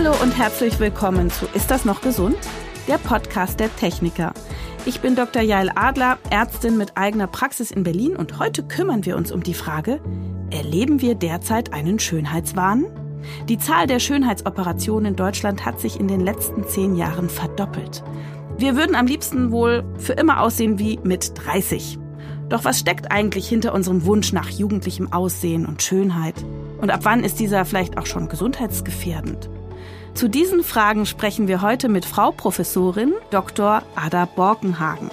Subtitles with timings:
[0.00, 2.36] Hallo und herzlich willkommen zu Ist das noch gesund?
[2.86, 4.32] Der Podcast der Techniker.
[4.86, 5.42] Ich bin Dr.
[5.42, 9.54] Jael Adler, Ärztin mit eigener Praxis in Berlin und heute kümmern wir uns um die
[9.54, 10.00] Frage,
[10.52, 12.86] erleben wir derzeit einen Schönheitswahn?
[13.48, 18.04] Die Zahl der Schönheitsoperationen in Deutschland hat sich in den letzten zehn Jahren verdoppelt.
[18.56, 21.98] Wir würden am liebsten wohl für immer aussehen wie mit 30.
[22.48, 26.36] Doch was steckt eigentlich hinter unserem Wunsch nach jugendlichem Aussehen und Schönheit?
[26.80, 29.50] Und ab wann ist dieser vielleicht auch schon gesundheitsgefährdend?
[30.14, 33.82] Zu diesen Fragen sprechen wir heute mit Frau Professorin Dr.
[33.94, 35.10] Ada Borkenhagen.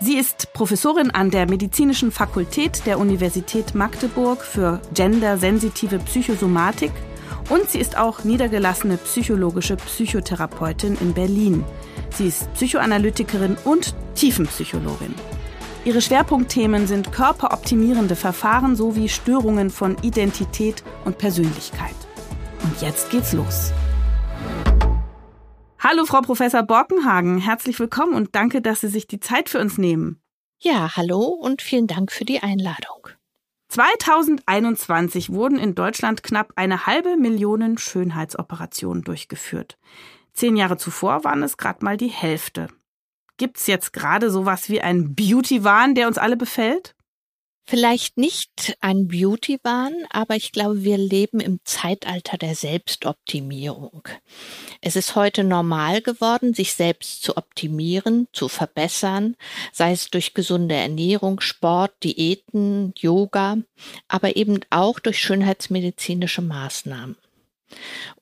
[0.00, 6.92] Sie ist Professorin an der Medizinischen Fakultät der Universität Magdeburg für gendersensitive Psychosomatik
[7.48, 11.64] und sie ist auch niedergelassene psychologische Psychotherapeutin in Berlin.
[12.10, 15.14] Sie ist Psychoanalytikerin und Tiefenpsychologin.
[15.84, 21.96] Ihre Schwerpunktthemen sind körperoptimierende Verfahren sowie Störungen von Identität und Persönlichkeit.
[22.62, 23.72] Und jetzt geht's los.
[25.78, 27.38] Hallo, Frau Professor Borkenhagen.
[27.38, 30.20] Herzlich willkommen und danke, dass Sie sich die Zeit für uns nehmen.
[30.60, 33.08] Ja, hallo und vielen Dank für die Einladung.
[33.68, 39.78] 2021 wurden in Deutschland knapp eine halbe Million Schönheitsoperationen durchgeführt.
[40.32, 42.68] Zehn Jahre zuvor waren es gerade mal die Hälfte.
[43.36, 46.96] Gibt's jetzt gerade sowas wie ein Beauty-Wahn, der uns alle befällt?
[47.70, 54.08] Vielleicht nicht ein Beauty-Wahn, aber ich glaube, wir leben im Zeitalter der Selbstoptimierung.
[54.80, 59.36] Es ist heute normal geworden, sich selbst zu optimieren, zu verbessern,
[59.70, 63.58] sei es durch gesunde Ernährung, Sport, Diäten, Yoga,
[64.08, 67.18] aber eben auch durch schönheitsmedizinische Maßnahmen.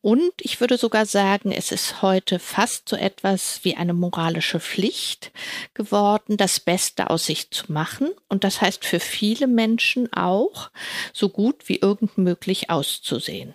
[0.00, 5.32] Und ich würde sogar sagen, es ist heute fast so etwas wie eine moralische Pflicht
[5.74, 8.10] geworden, das Beste aus sich zu machen.
[8.28, 10.70] Und das heißt für viele Menschen auch,
[11.12, 13.54] so gut wie irgend möglich auszusehen.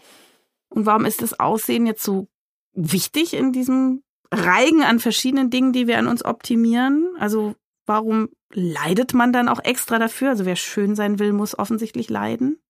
[0.70, 2.28] Und warum ist das Aussehen jetzt so
[2.74, 7.10] wichtig in diesem Reigen an verschiedenen Dingen, die wir an uns optimieren?
[7.20, 10.30] Also warum leidet man dann auch extra dafür?
[10.30, 12.61] Also wer schön sein will, muss offensichtlich leiden.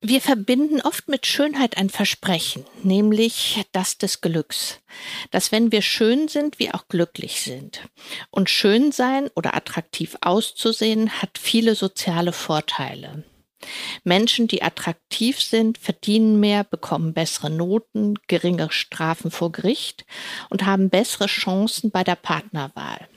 [0.00, 4.78] Wir verbinden oft mit Schönheit ein Versprechen, nämlich das des Glücks,
[5.32, 7.82] dass wenn wir schön sind, wir auch glücklich sind.
[8.30, 13.24] Und schön sein oder attraktiv auszusehen hat viele soziale Vorteile.
[14.04, 20.04] Menschen, die attraktiv sind, verdienen mehr, bekommen bessere Noten, geringere Strafen vor Gericht
[20.48, 23.08] und haben bessere Chancen bei der Partnerwahl.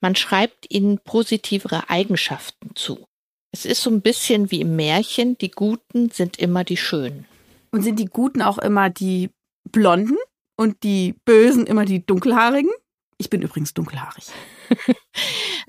[0.00, 3.06] Man schreibt ihnen positivere Eigenschaften zu.
[3.54, 7.24] Es ist so ein bisschen wie im Märchen, die Guten sind immer die Schönen.
[7.70, 9.30] Und sind die Guten auch immer die
[9.70, 10.16] Blonden
[10.56, 12.72] und die Bösen immer die Dunkelhaarigen?
[13.16, 14.24] Ich bin übrigens dunkelhaarig.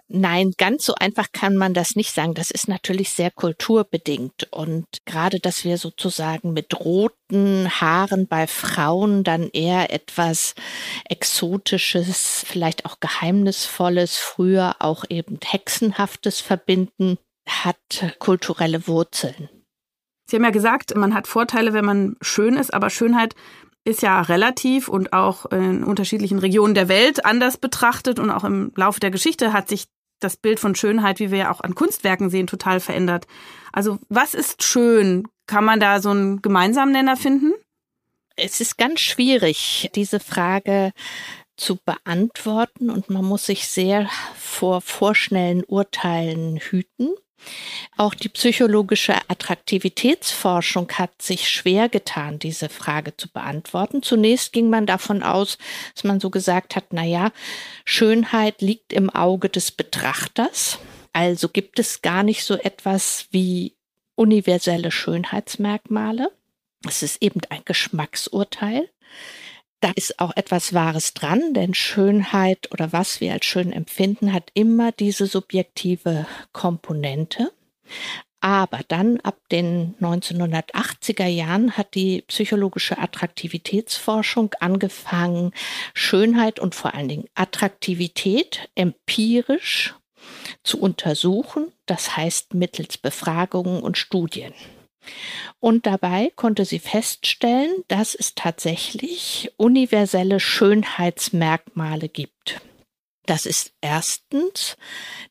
[0.07, 2.33] Nein, ganz so einfach kann man das nicht sagen.
[2.33, 4.51] Das ist natürlich sehr kulturbedingt.
[4.51, 10.55] Und gerade, dass wir sozusagen mit roten Haaren bei Frauen dann eher etwas
[11.07, 19.49] Exotisches, vielleicht auch Geheimnisvolles, früher auch eben Hexenhaftes verbinden, hat kulturelle Wurzeln.
[20.27, 23.35] Sie haben ja gesagt, man hat Vorteile, wenn man schön ist, aber Schönheit
[23.83, 28.71] ist ja relativ und auch in unterschiedlichen Regionen der Welt anders betrachtet und auch im
[28.75, 29.85] Laufe der Geschichte hat sich
[30.19, 33.27] das Bild von Schönheit, wie wir ja auch an Kunstwerken sehen, total verändert.
[33.71, 35.27] Also was ist schön?
[35.45, 37.53] Kann man da so einen gemeinsamen Nenner finden?
[38.35, 40.91] Es ist ganz schwierig, diese Frage
[41.55, 47.13] zu beantworten und man muss sich sehr vor vorschnellen Urteilen hüten.
[47.97, 54.03] Auch die psychologische Attraktivitätsforschung hat sich schwer getan, diese Frage zu beantworten.
[54.03, 55.57] Zunächst ging man davon aus,
[55.93, 57.31] dass man so gesagt hat, na ja,
[57.85, 60.79] Schönheit liegt im Auge des Betrachters.
[61.13, 63.75] Also gibt es gar nicht so etwas wie
[64.15, 66.31] universelle Schönheitsmerkmale.
[66.87, 68.89] Es ist eben ein Geschmacksurteil.
[69.85, 74.49] Da ist auch etwas Wahres dran, denn Schönheit oder was wir als schön empfinden, hat
[74.55, 77.51] immer diese subjektive Komponente.
[78.39, 85.51] Aber dann ab den 1980er Jahren hat die psychologische Attraktivitätsforschung angefangen,
[85.93, 89.93] Schönheit und vor allen Dingen Attraktivität empirisch
[90.63, 94.55] zu untersuchen, das heißt mittels Befragungen und Studien.
[95.59, 102.61] Und dabei konnte sie feststellen, dass es tatsächlich universelle Schönheitsmerkmale gibt.
[103.25, 104.77] Das ist erstens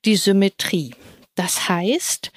[0.04, 0.94] die Symmetrie.
[1.36, 2.32] Das heißt,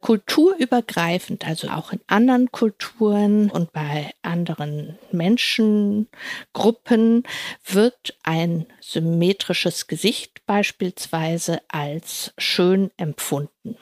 [0.00, 7.24] kulturübergreifend, also auch in anderen Kulturen und bei anderen Menschengruppen,
[7.64, 13.76] wird ein symmetrisches Gesicht beispielsweise als schön empfunden.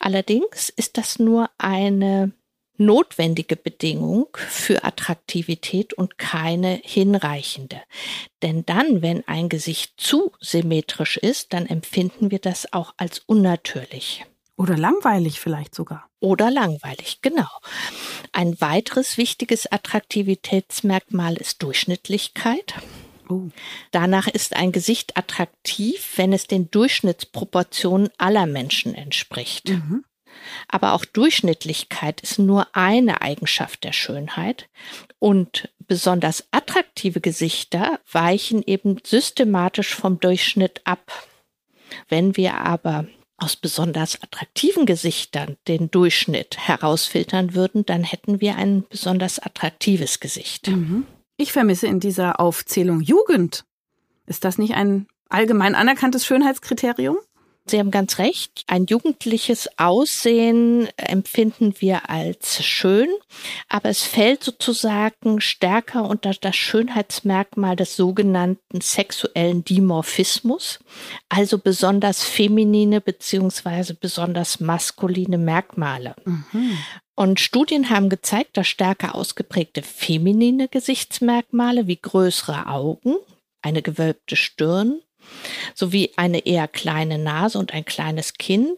[0.00, 2.32] Allerdings ist das nur eine
[2.78, 7.80] notwendige Bedingung für Attraktivität und keine hinreichende.
[8.42, 14.24] Denn dann, wenn ein Gesicht zu symmetrisch ist, dann empfinden wir das auch als unnatürlich.
[14.56, 16.08] Oder langweilig vielleicht sogar.
[16.18, 17.48] Oder langweilig, genau.
[18.32, 22.74] Ein weiteres wichtiges Attraktivitätsmerkmal ist Durchschnittlichkeit.
[23.28, 23.48] Oh.
[23.90, 29.68] Danach ist ein Gesicht attraktiv, wenn es den Durchschnittsproportionen aller Menschen entspricht.
[29.68, 30.04] Mhm.
[30.68, 34.68] Aber auch Durchschnittlichkeit ist nur eine Eigenschaft der Schönheit.
[35.18, 41.28] Und besonders attraktive Gesichter weichen eben systematisch vom Durchschnitt ab.
[42.08, 43.06] Wenn wir aber
[43.38, 50.68] aus besonders attraktiven Gesichtern den Durchschnitt herausfiltern würden, dann hätten wir ein besonders attraktives Gesicht.
[50.68, 51.06] Mhm.
[51.36, 53.64] Ich vermisse in dieser Aufzählung Jugend.
[54.26, 57.18] Ist das nicht ein allgemein anerkanntes Schönheitskriterium?
[57.68, 58.62] Sie haben ganz recht.
[58.68, 63.08] Ein jugendliches Aussehen empfinden wir als schön,
[63.68, 70.78] aber es fällt sozusagen stärker unter das Schönheitsmerkmal des sogenannten sexuellen Dimorphismus,
[71.28, 76.14] also besonders feminine beziehungsweise besonders maskuline Merkmale.
[76.24, 76.78] Mhm.
[77.16, 83.16] Und Studien haben gezeigt, dass stärker ausgeprägte feminine Gesichtsmerkmale wie größere Augen,
[83.62, 85.00] eine gewölbte Stirn,
[85.74, 88.76] sowie eine eher kleine Nase und ein kleines Kinn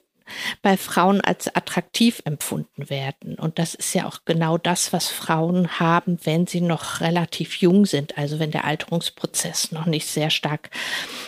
[0.63, 3.35] bei Frauen als attraktiv empfunden werden.
[3.35, 7.87] Und das ist ja auch genau das, was Frauen haben, wenn sie noch relativ jung
[7.87, 10.71] sind, also wenn der Alterungsprozess noch nicht sehr stark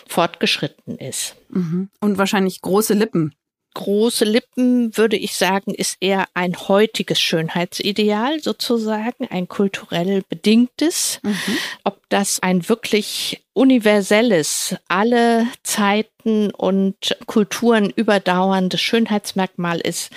[0.06, 1.34] fortgeschritten ist.
[1.48, 1.90] Mhm.
[2.00, 3.34] Und wahrscheinlich große Lippen
[3.74, 11.20] große Lippen, würde ich sagen, ist eher ein heutiges Schönheitsideal sozusagen, ein kulturell bedingtes.
[11.22, 11.36] Mhm.
[11.84, 20.10] Ob das ein wirklich universelles, alle Zeiten und Kulturen überdauerndes Schönheitsmerkmal ist,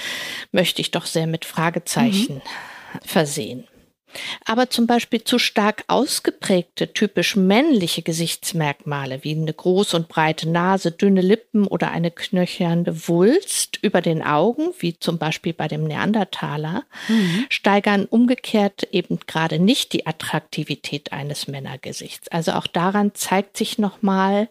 [0.52, 3.00] möchte ich doch sehr mit Fragezeichen mhm.
[3.06, 3.68] versehen.
[4.46, 10.92] Aber zum Beispiel zu stark ausgeprägte, typisch männliche Gesichtsmerkmale wie eine große und breite Nase,
[10.92, 16.84] dünne Lippen oder eine knöchernde Wulst über den Augen, wie zum Beispiel bei dem Neandertaler,
[17.08, 17.46] mhm.
[17.50, 22.28] steigern umgekehrt eben gerade nicht die Attraktivität eines Männergesichts.
[22.30, 24.50] Also auch daran zeigt sich nochmal,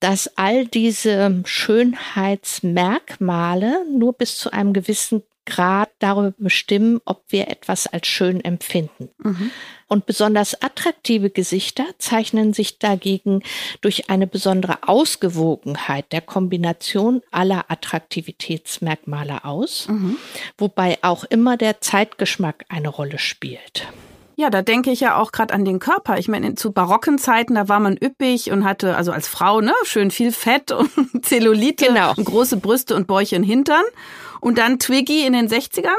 [0.00, 7.86] dass all diese Schönheitsmerkmale nur bis zu einem gewissen Grad darüber bestimmen, ob wir etwas
[7.86, 9.10] als schön empfinden.
[9.18, 9.50] Mhm.
[9.88, 13.42] Und besonders attraktive Gesichter zeichnen sich dagegen
[13.80, 20.16] durch eine besondere Ausgewogenheit der Kombination aller Attraktivitätsmerkmale aus, mhm.
[20.58, 23.88] wobei auch immer der Zeitgeschmack eine Rolle spielt.
[24.40, 26.16] Ja, da denke ich ja auch gerade an den Körper.
[26.16, 29.74] Ich meine, zu barocken Zeiten, da war man üppig und hatte, also als Frau, ne,
[29.84, 32.14] schön viel Fett und Zellulite genau.
[32.16, 33.84] und große Brüste und Bäuche und Hintern.
[34.40, 35.90] Und dann Twiggy in den 60ern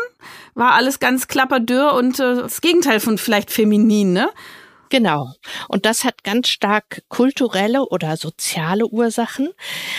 [0.55, 4.31] war alles ganz klapperdürr und äh, das Gegenteil von vielleicht feminin, ne?
[4.91, 5.31] Genau.
[5.69, 9.49] Und das hat ganz stark kulturelle oder soziale Ursachen.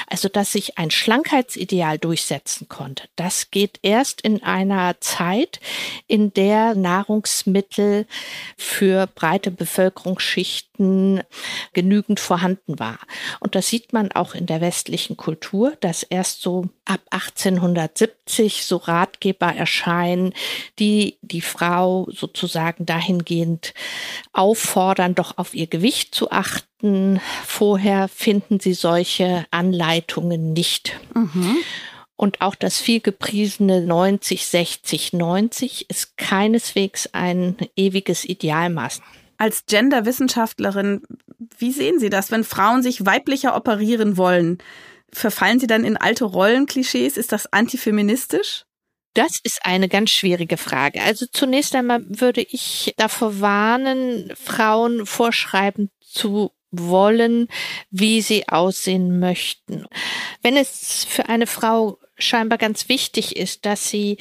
[0.07, 3.09] Also, dass sich ein Schlankheitsideal durchsetzen konnte.
[3.17, 5.61] Das geht erst in einer Zeit,
[6.09, 8.07] in der Nahrungsmittel
[8.59, 11.23] für breite Bevölkerungsschichten
[11.73, 12.99] genügend vorhanden war.
[13.41, 18.77] Und das sieht man auch in der westlichen Kultur, dass erst so ab 1870 so
[18.77, 20.35] Ratgeber erscheinen,
[20.79, 23.73] die die Frau sozusagen dahingehend
[24.33, 24.82] auffordern,
[25.15, 27.21] doch auf ihr Gewicht zu achten.
[27.45, 30.99] Vorher finden sie solche Anleitungen nicht.
[31.15, 31.57] Mhm.
[32.17, 39.01] Und auch das viel gepriesene 90, 60, 90 ist keineswegs ein ewiges Idealmaß.
[39.39, 41.03] Als Genderwissenschaftlerin,
[41.59, 44.59] wie sehen Sie das, wenn Frauen sich weiblicher operieren wollen?
[45.13, 47.17] verfallen sie dann in alte Rollenklischees?
[47.17, 48.65] Ist das antifeministisch?
[49.15, 51.03] Das ist eine ganz schwierige Frage.
[51.03, 57.49] Also zunächst einmal würde ich davor warnen, Frauen vorschreiben zu wollen,
[57.91, 59.85] wie sie aussehen möchten.
[60.41, 64.17] Wenn es für eine Frau scheinbar ganz wichtig ist, dass sie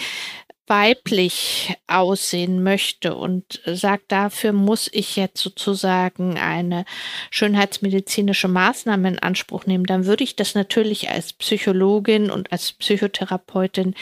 [0.67, 6.85] weiblich aussehen möchte und sagt, dafür muss ich jetzt sozusagen eine
[7.29, 13.95] schönheitsmedizinische Maßnahme in Anspruch nehmen, dann würde ich das natürlich als Psychologin und als Psychotherapeutin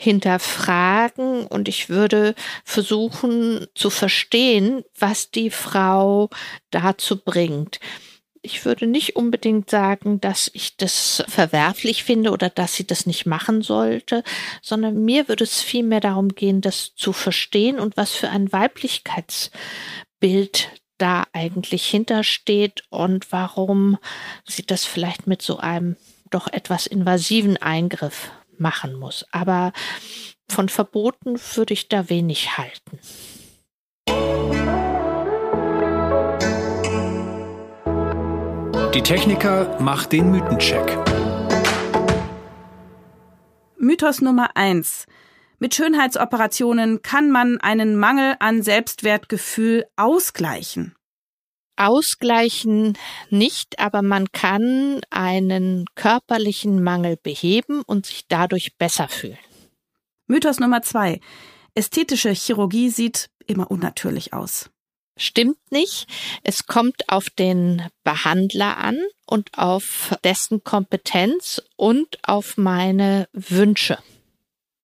[0.00, 6.30] hinterfragen und ich würde versuchen zu verstehen, was die Frau
[6.70, 7.80] dazu bringt.
[8.40, 13.26] Ich würde nicht unbedingt sagen, dass ich das verwerflich finde oder dass sie das nicht
[13.26, 14.24] machen sollte,
[14.62, 20.70] sondern mir würde es vielmehr darum gehen, das zu verstehen und was für ein Weiblichkeitsbild
[20.96, 23.98] da eigentlich hintersteht und warum
[24.48, 25.96] sie das vielleicht mit so einem
[26.30, 28.30] doch etwas invasiven Eingriff
[28.60, 29.24] machen muss.
[29.32, 29.72] Aber
[30.50, 32.98] von Verboten würde ich da wenig halten.
[38.94, 40.98] Die Techniker macht den Mythencheck.
[43.78, 45.06] Mythos Nummer eins:
[45.58, 50.94] Mit Schönheitsoperationen kann man einen Mangel an Selbstwertgefühl ausgleichen.
[51.80, 52.96] Ausgleichen
[53.30, 59.38] nicht, aber man kann einen körperlichen Mangel beheben und sich dadurch besser fühlen.
[60.26, 61.20] Mythos Nummer zwei:
[61.74, 64.70] Ästhetische Chirurgie sieht immer unnatürlich aus
[65.20, 66.06] stimmt nicht.
[66.42, 73.98] Es kommt auf den Behandler an und auf dessen Kompetenz und auf meine Wünsche.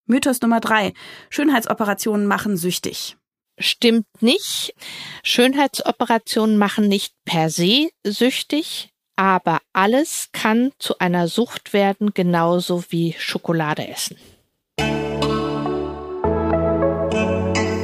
[0.04, 0.92] Mythos Nummer drei.
[1.30, 3.16] Schönheitsoperationen machen süchtig.
[3.58, 4.74] Stimmt nicht.
[5.22, 13.14] Schönheitsoperationen machen nicht per se süchtig, aber alles kann zu einer Sucht werden, genauso wie
[13.18, 14.16] Schokolade essen.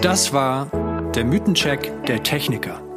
[0.02, 0.70] Das war
[1.14, 2.91] der Mythencheck der Techniker.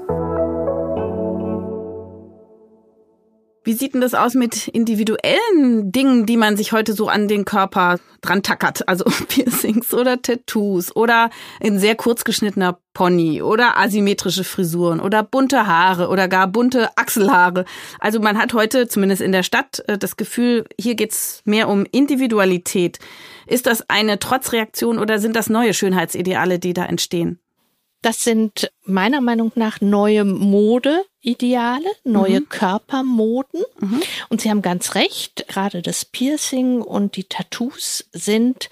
[3.66, 7.46] Wie sieht denn das aus mit individuellen Dingen, die man sich heute so an den
[7.46, 8.88] Körper dran tackert?
[8.88, 15.66] Also Piercings oder Tattoos oder ein sehr kurz geschnittener Pony oder asymmetrische Frisuren oder bunte
[15.66, 17.66] Haare oder gar bunte Achselhaare.
[18.00, 21.88] Also man hat heute, zumindest in der Stadt, äh, das Gefühl, hier geht's mehr um
[21.92, 23.00] Individualität.
[23.48, 27.40] Ist das eine Trotzreaktion oder sind das neue Schönheitsideale, die da entstehen?
[28.06, 32.50] Das sind meiner Meinung nach neue Modeideale, neue mhm.
[32.50, 33.64] Körpermoden.
[33.80, 34.00] Mhm.
[34.30, 38.70] Und Sie haben ganz recht, gerade das Piercing und die Tattoos sind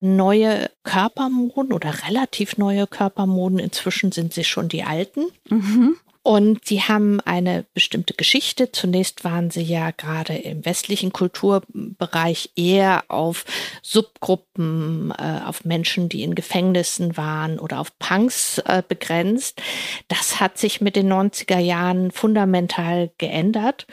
[0.00, 3.60] neue Körpermoden oder relativ neue Körpermoden.
[3.60, 5.26] Inzwischen sind sie schon die alten.
[5.48, 5.96] Mhm.
[6.24, 8.70] Und sie haben eine bestimmte Geschichte.
[8.70, 13.44] Zunächst waren sie ja gerade im westlichen Kulturbereich eher auf
[13.82, 19.60] Subgruppen, äh, auf Menschen, die in Gefängnissen waren oder auf Punks äh, begrenzt.
[20.06, 23.88] Das hat sich mit den 90er Jahren fundamental geändert.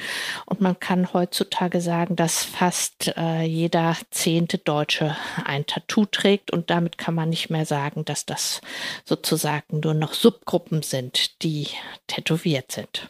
[0.46, 6.52] Und man kann heutzutage sagen, dass fast äh, jeder zehnte Deutsche ein Tattoo trägt.
[6.52, 8.62] Und damit kann man nicht mehr sagen, dass das
[9.04, 11.68] sozusagen nur noch Subgruppen sind, die
[12.20, 13.10] tätowiert sind.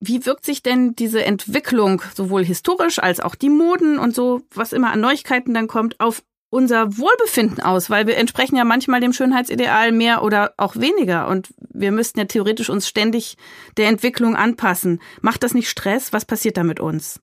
[0.00, 4.72] Wie wirkt sich denn diese Entwicklung sowohl historisch als auch die Moden und so, was
[4.72, 7.88] immer an Neuigkeiten dann kommt, auf unser Wohlbefinden aus?
[7.88, 12.26] Weil wir entsprechen ja manchmal dem Schönheitsideal mehr oder auch weniger und wir müssten ja
[12.26, 13.36] theoretisch uns ständig
[13.78, 15.00] der Entwicklung anpassen.
[15.22, 16.12] Macht das nicht Stress?
[16.12, 17.20] Was passiert da mit uns?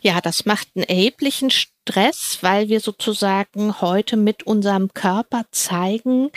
[0.00, 6.30] Ja, das macht einen erheblichen Stress, weil wir sozusagen heute mit unserem Körper zeigen,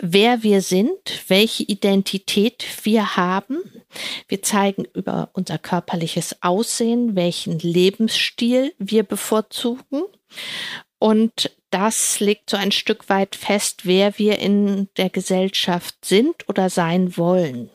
[0.00, 3.58] wer wir sind, welche Identität wir haben.
[4.28, 10.02] Wir zeigen über unser körperliches Aussehen, welchen Lebensstil wir bevorzugen.
[10.98, 16.70] Und das legt so ein Stück weit fest, wer wir in der Gesellschaft sind oder
[16.70, 17.70] sein wollen.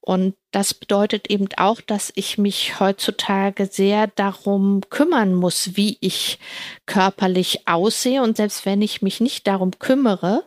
[0.00, 6.38] Und das bedeutet eben auch, dass ich mich heutzutage sehr darum kümmern muss, wie ich
[6.86, 8.22] körperlich aussehe.
[8.22, 10.44] Und selbst wenn ich mich nicht darum kümmere,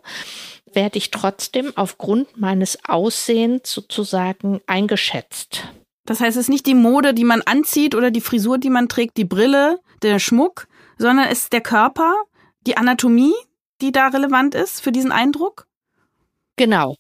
[0.74, 5.64] werde ich trotzdem aufgrund meines Aussehens sozusagen eingeschätzt.
[6.06, 8.90] Das heißt, es ist nicht die Mode, die man anzieht oder die Frisur, die man
[8.90, 12.16] trägt, die Brille, der Schmuck, sondern es ist der Körper,
[12.66, 13.34] die Anatomie,
[13.82, 15.69] die da relevant ist für diesen Eindruck?
[16.60, 16.98] Genau.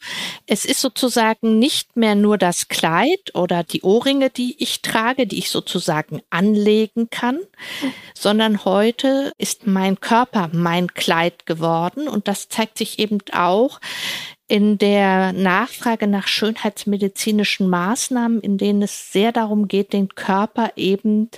[0.47, 5.37] Es ist sozusagen nicht mehr nur das Kleid oder die Ohrringe, die ich trage, die
[5.37, 7.39] ich sozusagen anlegen kann,
[8.13, 13.81] sondern heute ist mein Körper mein Kleid geworden und das zeigt sich eben auch
[14.47, 21.29] in der Nachfrage nach schönheitsmedizinischen Maßnahmen, in denen es sehr darum geht, den Körper eben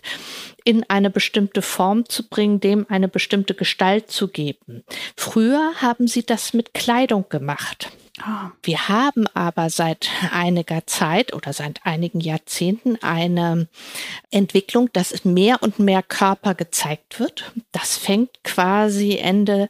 [0.63, 4.84] in eine bestimmte Form zu bringen, dem eine bestimmte Gestalt zu geben.
[5.18, 7.90] Früher haben sie das mit Kleidung gemacht.
[8.63, 13.68] Wir haben aber seit einiger Zeit oder seit einigen Jahrzehnten eine
[14.30, 17.54] Entwicklung, dass mehr und mehr Körper gezeigt wird.
[17.72, 19.70] Das fängt quasi Ende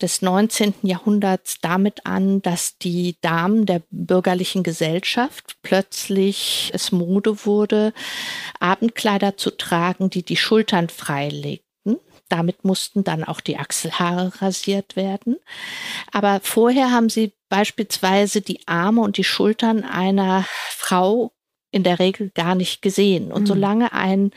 [0.00, 0.74] des 19.
[0.82, 7.94] Jahrhunderts damit an, dass die Damen der bürgerlichen Gesellschaft plötzlich es Mode wurde,
[8.60, 11.65] Abendkleider zu tragen, die die Schultern freilegen.
[12.28, 15.36] Damit mussten dann auch die Achselhaare rasiert werden.
[16.12, 21.32] Aber vorher haben sie beispielsweise die Arme und die Schultern einer Frau
[21.76, 23.30] in der Regel gar nicht gesehen.
[23.30, 23.46] Und mhm.
[23.46, 24.30] solange ein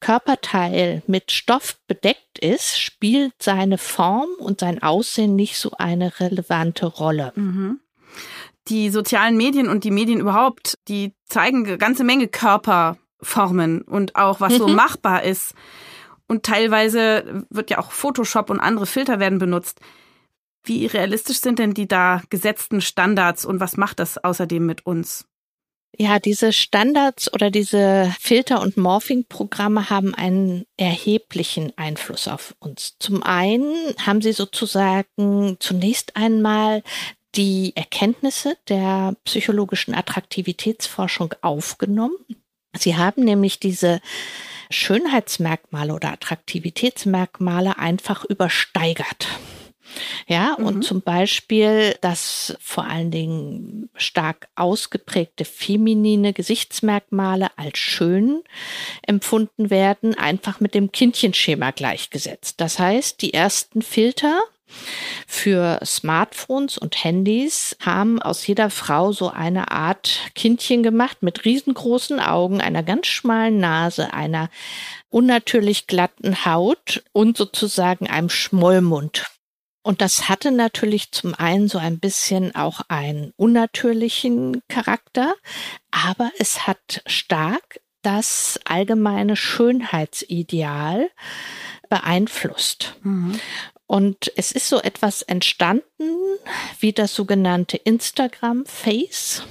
[0.00, 6.86] Körperteil mit Stoff bedeckt ist, spielt seine Form und sein Aussehen nicht so eine relevante
[6.86, 7.32] Rolle.
[7.36, 7.80] Mhm.
[8.68, 14.40] Die sozialen Medien und die Medien überhaupt, die zeigen eine ganze Menge Körperformen und auch
[14.40, 14.74] was so mhm.
[14.74, 15.54] machbar ist.
[16.30, 19.80] Und teilweise wird ja auch Photoshop und andere Filter werden benutzt.
[20.62, 25.26] Wie realistisch sind denn die da gesetzten Standards und was macht das außerdem mit uns?
[25.98, 32.94] Ja, diese Standards oder diese Filter- und Morphing-Programme haben einen erheblichen Einfluss auf uns.
[33.00, 36.84] Zum einen haben sie sozusagen zunächst einmal
[37.34, 42.14] die Erkenntnisse der psychologischen Attraktivitätsforschung aufgenommen.
[42.78, 44.00] Sie haben nämlich diese
[44.70, 49.26] Schönheitsmerkmale oder Attraktivitätsmerkmale einfach übersteigert.
[50.26, 50.66] Ja, mhm.
[50.66, 58.42] und zum Beispiel, dass vor allen Dingen stark ausgeprägte feminine Gesichtsmerkmale als schön
[59.02, 62.60] empfunden werden, einfach mit dem Kindchenschema gleichgesetzt.
[62.60, 64.40] Das heißt, die ersten Filter
[65.26, 72.20] für Smartphones und Handys haben aus jeder Frau so eine Art Kindchen gemacht mit riesengroßen
[72.20, 74.50] Augen, einer ganz schmalen Nase, einer
[75.08, 79.26] unnatürlich glatten Haut und sozusagen einem Schmollmund.
[79.82, 85.34] Und das hatte natürlich zum einen so ein bisschen auch einen unnatürlichen Charakter,
[85.90, 91.10] aber es hat stark das allgemeine Schönheitsideal
[91.88, 92.96] beeinflusst.
[93.02, 93.38] Mhm.
[93.90, 95.82] Und es ist so etwas entstanden
[96.78, 99.42] wie das sogenannte Instagram Face.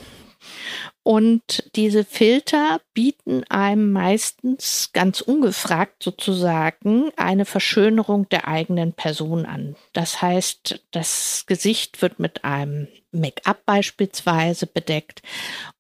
[1.04, 9.76] Und diese Filter bieten einem meistens ganz ungefragt sozusagen eine Verschönerung der eigenen Person an.
[9.92, 15.22] Das heißt, das Gesicht wird mit einem Make-up beispielsweise bedeckt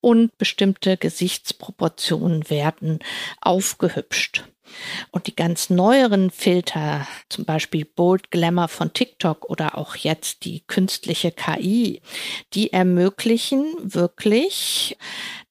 [0.01, 2.99] und bestimmte Gesichtsproportionen werden
[3.39, 4.43] aufgehübscht.
[5.11, 10.61] Und die ganz neueren Filter, zum Beispiel Bold Glamour von TikTok oder auch jetzt die
[10.67, 12.01] künstliche KI,
[12.53, 14.97] die ermöglichen wirklich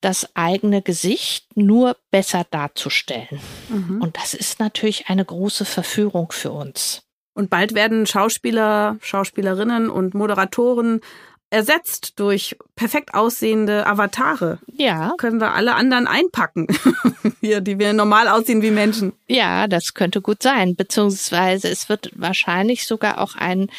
[0.00, 3.40] das eigene Gesicht nur besser darzustellen.
[3.68, 4.00] Mhm.
[4.00, 7.02] Und das ist natürlich eine große Verführung für uns.
[7.34, 11.00] Und bald werden Schauspieler, Schauspielerinnen und Moderatoren
[11.50, 14.58] ersetzt durch perfekt aussehende Avatare.
[14.76, 15.14] Ja.
[15.18, 16.66] Können wir alle anderen einpacken,
[17.40, 19.12] hier, die wir normal aussehen wie Menschen.
[19.26, 20.76] Ja, das könnte gut sein.
[20.76, 23.70] Beziehungsweise es wird wahrscheinlich sogar auch ein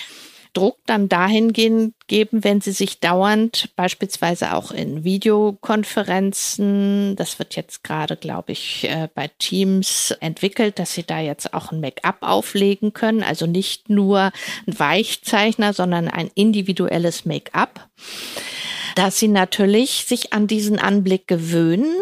[0.59, 7.85] Druck dann dahingehend geben, wenn sie sich dauernd beispielsweise auch in Videokonferenzen, das wird jetzt
[7.85, 12.91] gerade, glaube ich, äh, bei Teams entwickelt, dass sie da jetzt auch ein Make-up auflegen
[12.91, 14.33] können, also nicht nur
[14.67, 17.87] ein Weichzeichner, sondern ein individuelles Make-up
[18.95, 21.93] dass sie natürlich sich an diesen Anblick gewöhnen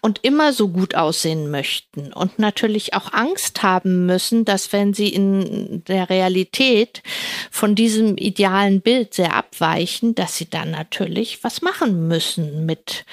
[0.00, 5.08] und immer so gut aussehen möchten und natürlich auch Angst haben müssen, dass wenn sie
[5.08, 7.02] in der Realität
[7.50, 13.04] von diesem idealen Bild sehr abweichen, dass sie dann natürlich was machen müssen mit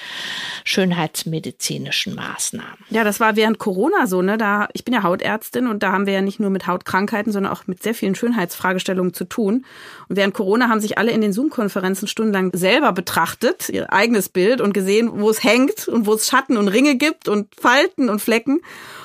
[0.64, 2.84] schönheitsmedizinischen Maßnahmen.
[2.90, 4.38] Ja, das war während Corona so, ne?
[4.38, 7.52] Da ich bin ja Hautärztin und da haben wir ja nicht nur mit Hautkrankheiten, sondern
[7.52, 9.64] auch mit sehr vielen Schönheitsfragestellungen zu tun.
[10.08, 14.60] Und während Corona haben sich alle in den Zoom-Konferenzen stundenlang selber betrachtet, ihr eigenes Bild
[14.60, 18.20] und gesehen, wo es hängt und wo es Schatten und Ringe gibt und Falten und
[18.20, 18.60] Flecken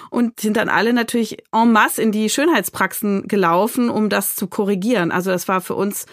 [0.10, 5.12] und sind dann alle natürlich en masse in die Schönheitspraxen gelaufen, um das zu korrigieren.
[5.12, 6.06] Also das war für uns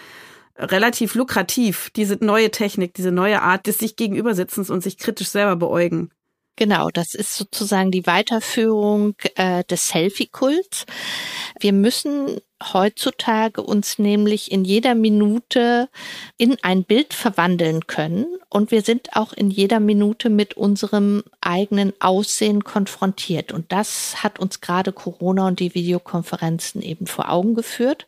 [0.57, 5.55] relativ lukrativ, diese neue Technik, diese neue Art des sich Gegenübersitzens und sich kritisch selber
[5.55, 6.11] beäugen.
[6.55, 10.85] Genau, das ist sozusagen die Weiterführung äh, des Selfie-Kults.
[11.59, 12.39] Wir müssen
[12.71, 15.89] heutzutage uns nämlich in jeder Minute
[16.37, 21.91] in ein Bild verwandeln können und wir sind auch in jeder Minute mit unserem eigenen
[21.99, 23.51] Aussehen konfrontiert.
[23.51, 28.05] Und das hat uns gerade Corona und die Videokonferenzen eben vor Augen geführt.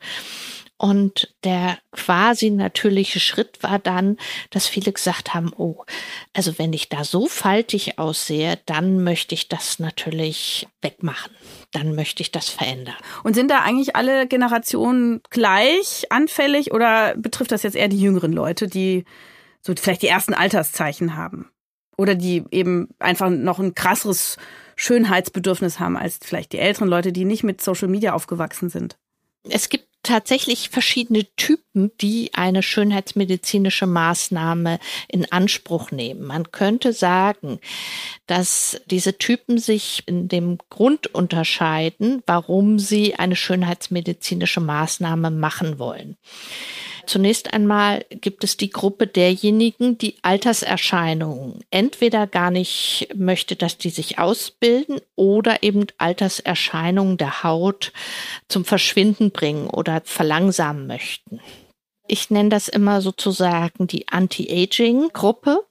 [0.77, 4.17] Und der quasi natürliche Schritt war dann,
[4.49, 5.85] dass viele gesagt haben, oh,
[6.33, 11.31] also wenn ich da so faltig aussehe, dann möchte ich das natürlich wegmachen.
[11.71, 12.95] Dann möchte ich das verändern.
[13.23, 18.33] Und sind da eigentlich alle Generationen gleich anfällig oder betrifft das jetzt eher die jüngeren
[18.33, 19.05] Leute, die
[19.61, 21.49] so vielleicht die ersten Alterszeichen haben?
[21.97, 24.35] Oder die eben einfach noch ein krasseres
[24.75, 28.97] Schönheitsbedürfnis haben als vielleicht die älteren Leute, die nicht mit Social Media aufgewachsen sind?
[29.49, 36.23] Es gibt tatsächlich verschiedene Typen, die eine schönheitsmedizinische Maßnahme in Anspruch nehmen.
[36.23, 37.59] Man könnte sagen,
[38.27, 46.17] dass diese Typen sich in dem Grund unterscheiden, warum sie eine schönheitsmedizinische Maßnahme machen wollen.
[47.07, 53.89] Zunächst einmal gibt es die Gruppe derjenigen, die Alterserscheinungen entweder gar nicht möchte, dass die
[53.89, 57.93] sich ausbilden oder eben Alterserscheinungen der Haut
[58.47, 61.39] zum Verschwinden bringen oder verlangsamen möchten.
[62.07, 65.65] Ich nenne das immer sozusagen die Anti-Aging-Gruppe.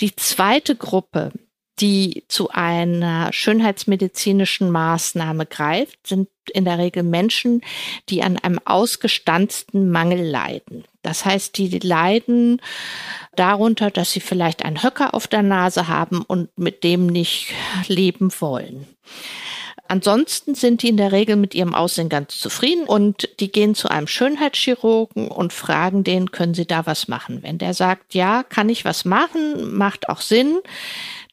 [0.00, 1.32] Die zweite Gruppe
[1.80, 7.62] die zu einer schönheitsmedizinischen Maßnahme greift, sind in der Regel Menschen,
[8.08, 10.84] die an einem ausgestanzten Mangel leiden.
[11.02, 12.60] Das heißt, die leiden
[13.36, 17.54] darunter, dass sie vielleicht einen Höcker auf der Nase haben und mit dem nicht
[17.88, 18.86] leben wollen.
[19.90, 23.88] Ansonsten sind die in der Regel mit ihrem Aussehen ganz zufrieden und die gehen zu
[23.88, 27.42] einem Schönheitschirurgen und fragen den, können sie da was machen?
[27.42, 30.60] Wenn der sagt, ja, kann ich was machen, macht auch Sinn,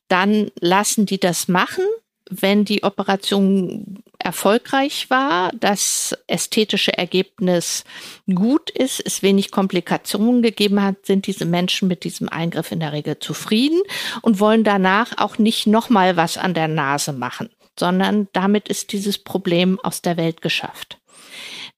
[0.07, 1.83] dann lassen die das machen.
[2.29, 7.85] Wenn die Operation erfolgreich war, das ästhetische Ergebnis
[8.33, 12.91] gut ist, es wenig Komplikationen gegeben hat, sind diese Menschen mit diesem Eingriff in der
[12.91, 13.81] Regel zufrieden
[14.21, 19.17] und wollen danach auch nicht nochmal was an der Nase machen sondern damit ist dieses
[19.17, 20.97] Problem aus der Welt geschafft.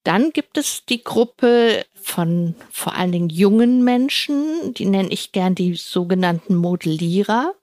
[0.03, 5.55] Dann gibt es die Gruppe von vor allen Dingen jungen Menschen, die nenne ich gern
[5.55, 7.53] die sogenannten Modellierer.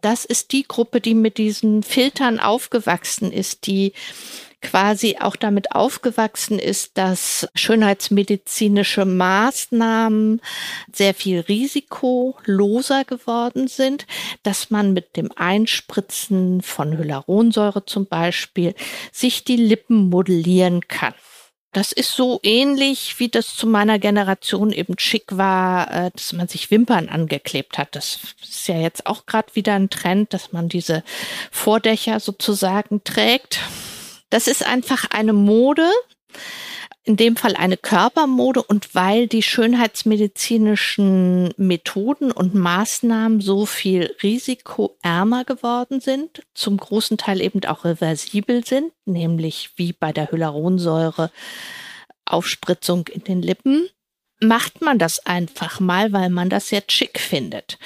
[0.00, 3.92] Das ist die Gruppe, die mit diesen Filtern aufgewachsen ist, die
[4.60, 10.40] quasi auch damit aufgewachsen ist, dass schönheitsmedizinische Maßnahmen
[10.92, 14.06] sehr viel risikoloser geworden sind,
[14.42, 18.74] dass man mit dem Einspritzen von Hyaluronsäure zum Beispiel
[19.12, 21.14] sich die Lippen modellieren kann.
[21.72, 26.48] Das ist so ähnlich, wie das zu meiner Generation eben schick war, äh, dass man
[26.48, 27.94] sich Wimpern angeklebt hat.
[27.94, 31.04] Das ist ja jetzt auch gerade wieder ein Trend, dass man diese
[31.50, 33.60] Vordächer sozusagen trägt.
[34.30, 35.90] Das ist einfach eine Mode,
[37.08, 45.46] in dem Fall eine Körpermode und weil die schönheitsmedizinischen Methoden und Maßnahmen so viel risikoärmer
[45.46, 51.30] geworden sind, zum großen Teil eben auch reversibel sind, nämlich wie bei der Hyaluronsäure
[52.26, 53.88] Aufspritzung in den Lippen,
[54.38, 57.78] macht man das einfach mal, weil man das jetzt schick findet.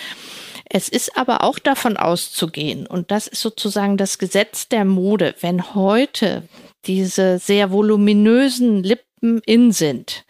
[0.69, 5.77] Es ist aber auch davon auszugehen, und das ist sozusagen das Gesetz der Mode, wenn
[5.77, 6.43] heute
[6.87, 10.25] diese sehr voluminösen Lippen in sind,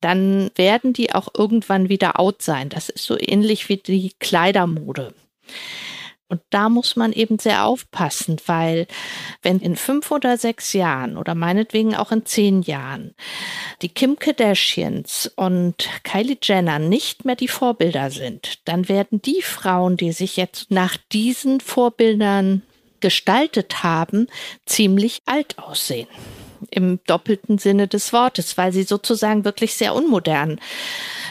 [0.00, 2.68] dann werden die auch irgendwann wieder out sein.
[2.68, 5.14] Das ist so ähnlich wie die Kleidermode.
[6.32, 8.86] Und da muss man eben sehr aufpassen, weil
[9.42, 13.14] wenn in fünf oder sechs Jahren oder meinetwegen auch in zehn Jahren
[13.82, 19.98] die Kim Kardashians und Kylie Jenner nicht mehr die Vorbilder sind, dann werden die Frauen,
[19.98, 22.62] die sich jetzt nach diesen Vorbildern
[23.02, 24.28] gestaltet haben,
[24.64, 26.08] ziemlich alt aussehen
[26.70, 30.60] im doppelten Sinne des Wortes, weil sie sozusagen wirklich sehr unmodern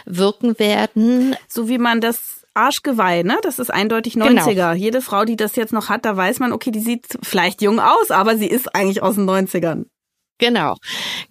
[0.06, 1.36] wirken werden.
[1.48, 3.38] So wie man das Arschgeweih, ne?
[3.44, 4.54] Das ist eindeutig 90er.
[4.54, 4.74] Genau.
[4.74, 7.80] Jede Frau, die das jetzt noch hat, da weiß man, okay, die sieht vielleicht jung
[7.80, 9.86] aus, aber sie ist eigentlich aus den 90ern.
[10.42, 10.76] Genau,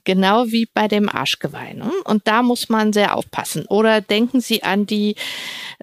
[0.04, 1.72] genau wie bei dem Arschgeweih.
[1.72, 1.90] Ne?
[2.04, 3.66] Und da muss man sehr aufpassen.
[3.66, 5.16] Oder denken Sie an die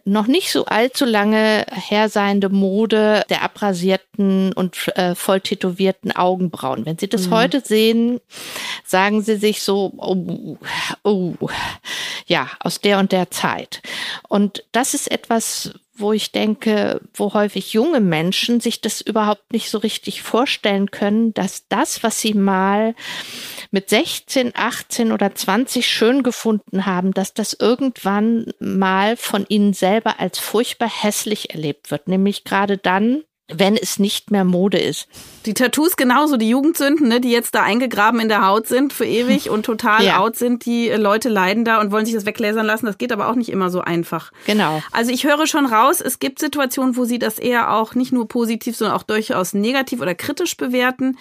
[0.05, 6.85] noch nicht so allzu lange herseiende Mode der abrasierten und äh, voll tätowierten Augenbrauen.
[6.85, 7.31] Wenn Sie das mhm.
[7.31, 8.21] heute sehen,
[8.85, 10.57] sagen Sie sich so, oh,
[11.03, 11.33] oh,
[12.27, 13.81] ja, aus der und der Zeit.
[14.29, 19.69] Und das ist etwas, wo ich denke, wo häufig junge Menschen sich das überhaupt nicht
[19.69, 22.95] so richtig vorstellen können, dass das, was sie mal
[23.71, 30.19] mit 16, 18 oder 20 schön gefunden haben, dass das irgendwann mal von ihnen selber
[30.19, 35.07] als furchtbar hässlich erlebt wird, nämlich gerade dann, wenn es nicht mehr Mode ist.
[35.45, 39.05] Die Tattoos genauso, die Jugendsünden, ne, die jetzt da eingegraben in der Haut sind für
[39.05, 40.19] ewig und total ja.
[40.19, 40.65] out sind.
[40.65, 42.86] Die äh, Leute leiden da und wollen sich das weglasern lassen.
[42.86, 44.31] Das geht aber auch nicht immer so einfach.
[44.45, 44.83] Genau.
[44.91, 48.27] Also ich höre schon raus, es gibt Situationen, wo sie das eher auch nicht nur
[48.27, 51.17] positiv, sondern auch durchaus negativ oder kritisch bewerten.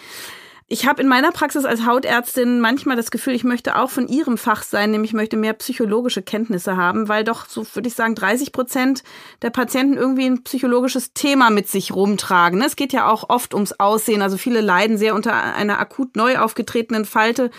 [0.69, 4.37] Ich habe in meiner Praxis als Hautärztin manchmal das Gefühl, ich möchte auch von ihrem
[4.37, 8.17] Fach sein, nämlich ich möchte mehr psychologische Kenntnisse haben, weil doch so würde ich sagen
[8.17, 9.05] 30 Prozent
[9.43, 12.61] der Patienten irgendwie ein psychologisches Thema mit sich rumtragen.
[12.63, 14.23] Es geht ja auch oft ums Aussehen.
[14.23, 17.53] Also viele leiden sehr unter einer akut neu aufgetretenen Falte,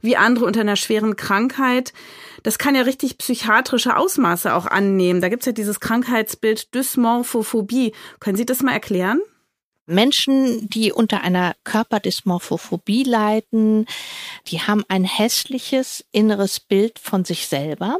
[0.00, 1.92] wie andere unter einer schweren Krankheit.
[2.44, 5.20] Das kann ja richtig psychiatrische Ausmaße auch annehmen.
[5.20, 7.92] Da gibt's ja dieses Krankheitsbild Dysmorphophobie.
[8.20, 9.20] Können Sie das mal erklären?
[9.86, 13.86] Menschen, die unter einer Körperdysmorphophobie leiden,
[14.46, 17.98] die haben ein hässliches inneres Bild von sich selber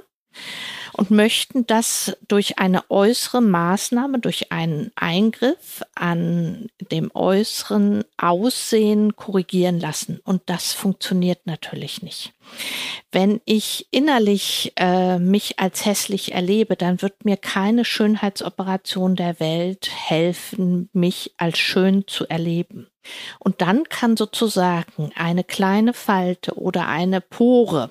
[0.97, 9.81] und möchten das durch eine äußere Maßnahme, durch einen Eingriff an dem äußeren Aussehen korrigieren
[9.81, 10.21] lassen.
[10.25, 12.33] Und das funktioniert natürlich nicht.
[13.11, 19.91] Wenn ich innerlich äh, mich als hässlich erlebe, dann wird mir keine Schönheitsoperation der Welt
[19.91, 22.89] helfen, mich als schön zu erleben.
[23.39, 27.91] Und dann kann sozusagen eine kleine Falte oder eine Pore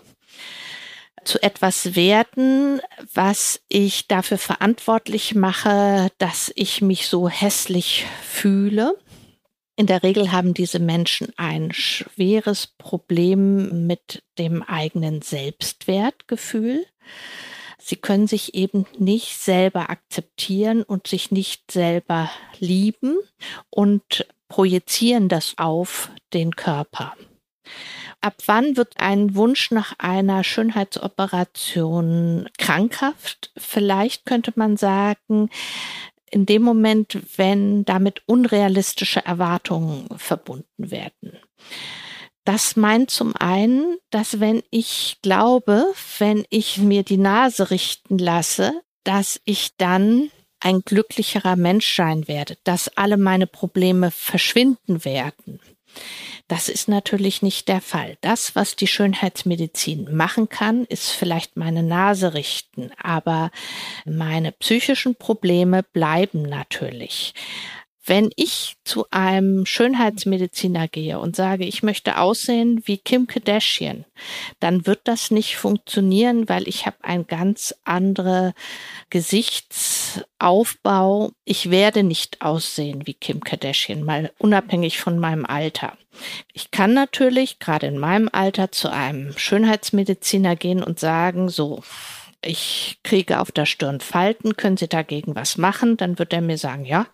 [1.26, 2.82] zu etwas werden,
[3.14, 8.98] was ich dafür verantwortlich mache, dass ich mich so hässlich fühle.
[9.76, 16.86] In der Regel haben diese Menschen ein schweres Problem mit dem eigenen Selbstwertgefühl.
[17.80, 23.18] Sie können sich eben nicht selber akzeptieren und sich nicht selber lieben
[23.70, 27.16] und projizieren das auf den Körper.
[28.24, 33.52] Ab wann wird ein Wunsch nach einer Schönheitsoperation krankhaft?
[33.58, 35.50] Vielleicht könnte man sagen,
[36.32, 41.38] in dem Moment, wenn damit unrealistische Erwartungen verbunden werden.
[42.46, 45.86] Das meint zum einen, dass wenn ich glaube,
[46.18, 48.72] wenn ich mir die Nase richten lasse,
[49.04, 50.32] dass ich dann
[50.62, 55.60] ein glücklicherer Mensch sein werde, dass alle meine Probleme verschwinden werden.
[56.48, 58.18] Das ist natürlich nicht der Fall.
[58.22, 63.50] Das, was die Schönheitsmedizin machen kann, ist vielleicht meine Nase richten, aber
[64.06, 67.34] meine psychischen Probleme bleiben natürlich.
[68.06, 74.04] Wenn ich zu einem Schönheitsmediziner gehe und sage, ich möchte aussehen wie Kim Kardashian,
[74.60, 78.54] dann wird das nicht funktionieren, weil ich habe ein ganz andere
[79.10, 81.32] Gesichtsaufbau.
[81.46, 85.98] Ich werde nicht aussehen wie Kim Kardashian, mal unabhängig von meinem Alter.
[86.52, 91.82] Ich kann natürlich gerade in meinem Alter zu einem Schönheitsmediziner gehen und sagen, so,
[92.44, 95.98] ich kriege auf der Stirn Falten, können Sie dagegen was machen?
[95.98, 97.08] Dann wird er mir sagen, ja,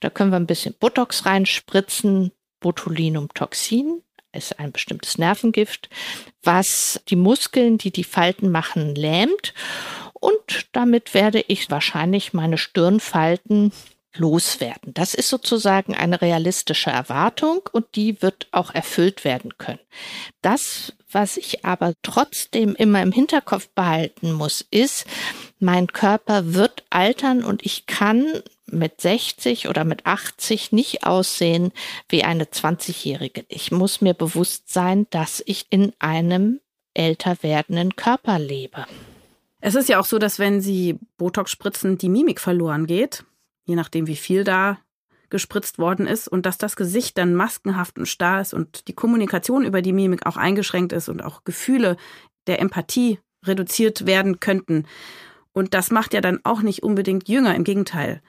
[0.00, 5.88] da können wir ein bisschen Botox reinspritzen, Botulinumtoxin ist ein bestimmtes Nervengift,
[6.42, 9.54] was die Muskeln, die die Falten machen, lähmt.
[10.14, 13.72] Und damit werde ich wahrscheinlich meine Stirnfalten
[14.14, 14.92] loswerden.
[14.94, 19.80] Das ist sozusagen eine realistische Erwartung und die wird auch erfüllt werden können.
[20.42, 25.06] Das, was ich aber trotzdem immer im Hinterkopf behalten muss, ist,
[25.58, 31.72] mein Körper wird altern und ich kann mit 60 oder mit 80 nicht aussehen
[32.08, 33.44] wie eine 20-Jährige.
[33.48, 36.60] Ich muss mir bewusst sein, dass ich in einem
[36.94, 38.86] älter werdenden Körper lebe.
[39.60, 43.24] Es ist ja auch so, dass wenn Sie Botox spritzen, die Mimik verloren geht
[43.70, 44.78] je nachdem, wie viel da
[45.30, 49.64] gespritzt worden ist und dass das Gesicht dann maskenhaft und starr ist und die Kommunikation
[49.64, 51.96] über die Mimik auch eingeschränkt ist und auch Gefühle
[52.46, 54.86] der Empathie reduziert werden könnten.
[55.52, 58.22] Und das macht ja dann auch nicht unbedingt jünger, im Gegenteil.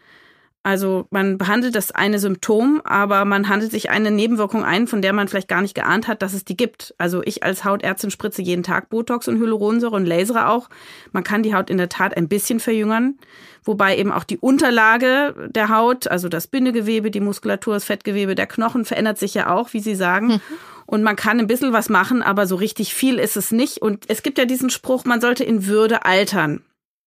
[0.63, 5.11] Also man behandelt das eine Symptom, aber man handelt sich eine Nebenwirkung ein, von der
[5.11, 6.93] man vielleicht gar nicht geahnt hat, dass es die gibt.
[6.99, 10.69] Also ich als Hautärztin spritze jeden Tag Botox und Hyaluronsäure und lasere auch.
[11.13, 13.17] Man kann die Haut in der Tat ein bisschen verjüngern,
[13.63, 18.45] wobei eben auch die Unterlage der Haut, also das Bindegewebe, die Muskulatur, das Fettgewebe, der
[18.45, 20.27] Knochen verändert sich ja auch, wie Sie sagen.
[20.27, 20.41] Mhm.
[20.85, 23.81] Und man kann ein bisschen was machen, aber so richtig viel ist es nicht.
[23.81, 26.61] Und es gibt ja diesen Spruch, man sollte in Würde altern.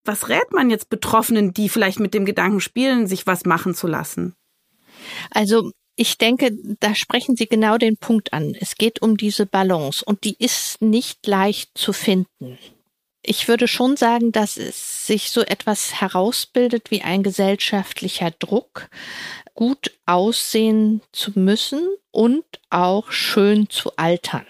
[0.05, 3.87] Was rät man jetzt Betroffenen, die vielleicht mit dem Gedanken spielen, sich was machen zu
[3.87, 4.35] lassen?
[5.31, 8.55] Also ich denke, da sprechen Sie genau den Punkt an.
[8.59, 12.59] Es geht um diese Balance und die ist nicht leicht zu finden.
[13.23, 18.89] Ich würde schon sagen, dass es sich so etwas herausbildet wie ein gesellschaftlicher Druck,
[19.55, 24.45] gut aussehen zu müssen und auch schön zu altern.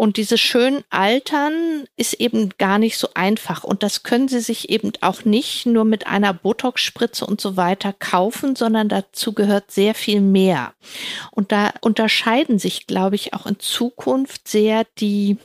[0.00, 3.64] Und dieses schön Altern ist eben gar nicht so einfach.
[3.64, 7.92] Und das können Sie sich eben auch nicht nur mit einer Botox-Spritze und so weiter
[7.92, 10.72] kaufen, sondern dazu gehört sehr viel mehr.
[11.32, 15.36] Und da unterscheiden sich, glaube ich, auch in Zukunft sehr die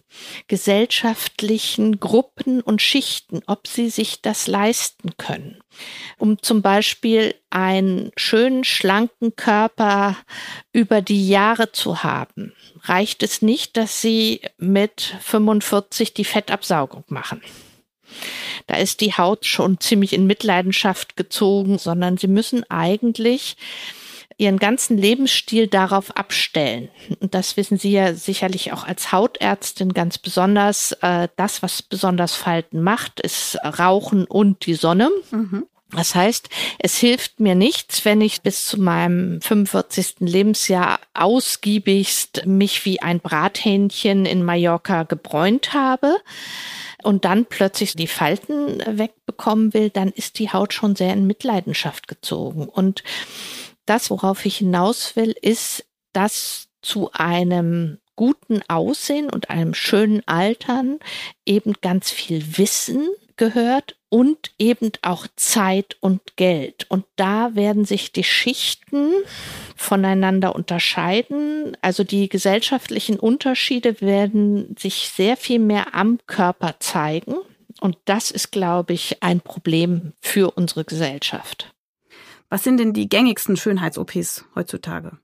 [0.48, 5.60] gesellschaftlichen Gruppen und Schichten, ob sie sich das leisten können.
[6.18, 10.18] Um zum Beispiel einen schönen, schlanken Körper
[10.72, 17.42] über die Jahre zu haben, reicht es nicht, dass sie mit 45 die Fettabsaugung machen.
[18.68, 23.58] Da ist die Haut schon ziemlich in Mitleidenschaft gezogen, sondern sie müssen eigentlich
[24.38, 26.90] ihren ganzen Lebensstil darauf abstellen.
[27.20, 30.92] Und das wissen Sie ja sicherlich auch als Hautärztin ganz besonders.
[31.02, 35.10] Äh, das, was besonders Falten macht, ist Rauchen und die Sonne.
[35.32, 35.66] Mhm.
[35.92, 40.16] Das heißt, es hilft mir nichts, wenn ich bis zu meinem 45.
[40.20, 46.18] Lebensjahr ausgiebigst mich wie ein Brathähnchen in Mallorca gebräunt habe
[47.04, 52.08] und dann plötzlich die Falten wegbekommen will, dann ist die Haut schon sehr in Mitleidenschaft
[52.08, 52.68] gezogen.
[52.68, 53.04] Und
[53.86, 61.00] das, worauf ich hinaus will, ist, dass zu einem guten Aussehen und einem schönen Altern
[61.46, 66.86] eben ganz viel Wissen gehört und eben auch Zeit und Geld.
[66.90, 69.12] Und da werden sich die Schichten
[69.76, 71.76] voneinander unterscheiden.
[71.82, 77.36] Also die gesellschaftlichen Unterschiede werden sich sehr viel mehr am Körper zeigen.
[77.82, 81.75] Und das ist, glaube ich, ein Problem für unsere Gesellschaft.
[82.50, 85.18] Was sind denn die gängigsten Schönheits-OPs heutzutage?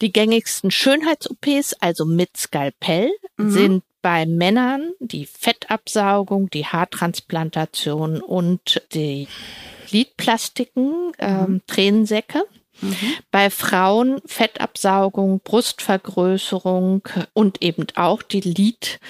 [0.00, 3.50] Die gängigsten Schönheits-OPs, also mit Skalpell, mhm.
[3.50, 9.28] sind bei Männern die Fettabsaugung, die Haartransplantation und die
[9.90, 11.62] Lidplastiken, ähm, mhm.
[11.66, 12.44] Tränensäcke.
[12.80, 12.94] Mhm.
[13.30, 19.00] Bei Frauen Fettabsaugung, Brustvergrößerung und eben auch die Lid,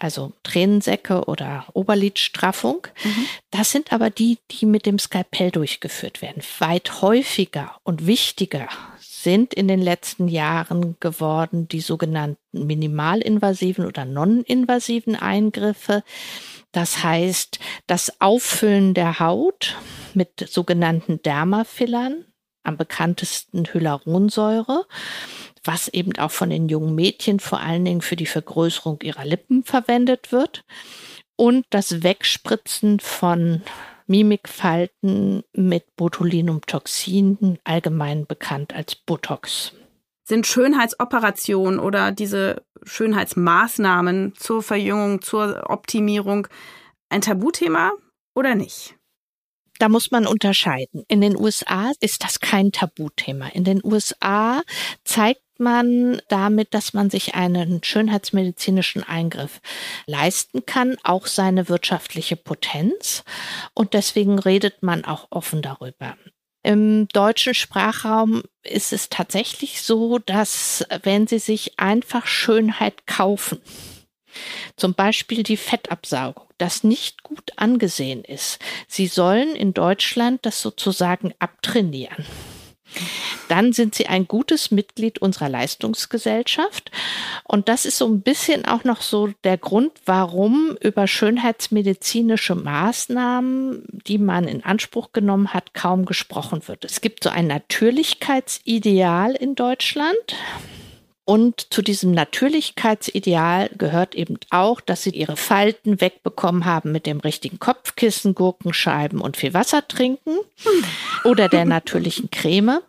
[0.00, 2.86] also Tränensäcke oder Oberlidstraffung.
[3.04, 3.26] Mhm.
[3.50, 6.42] Das sind aber die, die mit dem Skalpell durchgeführt werden.
[6.58, 15.16] Weit häufiger und wichtiger sind in den letzten Jahren geworden die sogenannten minimalinvasiven oder non-invasiven
[15.16, 16.02] Eingriffe.
[16.72, 19.76] Das heißt, das Auffüllen der Haut
[20.14, 22.24] mit sogenannten Dermafillern,
[22.62, 24.86] am bekanntesten Hyaluronsäure,
[25.64, 29.62] was eben auch von den jungen Mädchen vor allen Dingen für die Vergrößerung ihrer Lippen
[29.64, 30.64] verwendet wird.
[31.36, 33.62] Und das Wegspritzen von
[34.06, 39.72] Mimikfalten mit Botulinumtoxin, allgemein bekannt als Botox.
[40.24, 46.48] Sind Schönheitsoperationen oder diese Schönheitsmaßnahmen zur Verjüngung, zur Optimierung
[47.08, 47.92] ein Tabuthema
[48.34, 48.99] oder nicht?
[49.80, 51.04] Da muss man unterscheiden.
[51.08, 53.46] In den USA ist das kein Tabuthema.
[53.46, 54.62] In den USA
[55.04, 59.62] zeigt man damit, dass man sich einen schönheitsmedizinischen Eingriff
[60.04, 63.24] leisten kann, auch seine wirtschaftliche Potenz.
[63.72, 66.14] Und deswegen redet man auch offen darüber.
[66.62, 73.62] Im deutschen Sprachraum ist es tatsächlich so, dass wenn Sie sich einfach Schönheit kaufen,
[74.76, 78.58] zum Beispiel die Fettabsaugung, das nicht gut angesehen ist.
[78.88, 82.26] Sie sollen in Deutschland das sozusagen abtrainieren
[83.48, 86.90] dann sind sie ein gutes Mitglied unserer Leistungsgesellschaft.
[87.44, 93.84] Und das ist so ein bisschen auch noch so der Grund, warum über schönheitsmedizinische Maßnahmen,
[94.06, 96.84] die man in Anspruch genommen hat, kaum gesprochen wird.
[96.84, 100.36] Es gibt so ein Natürlichkeitsideal in Deutschland.
[101.30, 107.20] Und zu diesem Natürlichkeitsideal gehört eben auch, dass sie ihre Falten wegbekommen haben mit dem
[107.20, 110.38] richtigen Kopfkissen, Gurkenscheiben und viel Wasser trinken
[111.22, 112.80] oder der natürlichen Creme.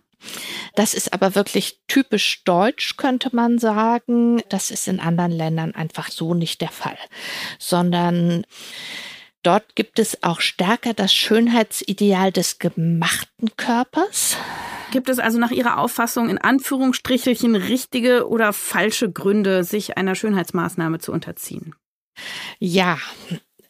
[0.74, 4.42] Das ist aber wirklich typisch deutsch, könnte man sagen.
[4.50, 6.98] Das ist in anderen Ländern einfach so nicht der Fall,
[7.60, 8.44] sondern
[9.44, 14.36] Dort gibt es auch stärker das Schönheitsideal des gemachten Körpers.
[14.92, 21.00] Gibt es also nach Ihrer Auffassung in Anführungsstrichelchen richtige oder falsche Gründe, sich einer Schönheitsmaßnahme
[21.00, 21.76] zu unterziehen?
[22.60, 22.98] Ja,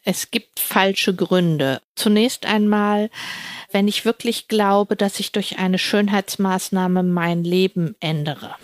[0.04, 1.80] es gibt falsche Gründe.
[1.94, 3.10] Zunächst einmal,
[3.70, 8.56] wenn ich wirklich glaube, dass ich durch eine Schönheitsmaßnahme mein Leben ändere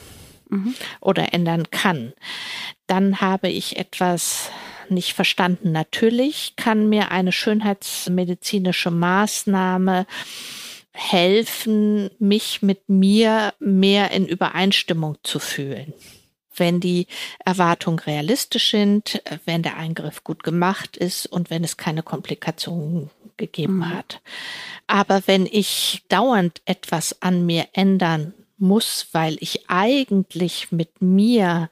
[0.49, 0.75] mhm.
[1.01, 2.13] oder ändern kann,
[2.87, 4.51] dann habe ich etwas
[4.91, 5.71] nicht verstanden.
[5.73, 10.07] Natürlich kann mir eine schönheitsmedizinische Maßnahme
[10.99, 15.95] helfen, mich mit mir mehr in Übereinstimmung zu fühlen.
[16.57, 17.07] Wenn die
[17.45, 23.77] Erwartungen realistisch sind, wenn der Eingriff gut gemacht ist und wenn es keine Komplikationen gegeben
[23.77, 23.95] mhm.
[23.95, 24.21] hat.
[24.89, 31.71] Aber wenn ich dauernd etwas an mir ändern muss, weil ich eigentlich mit mir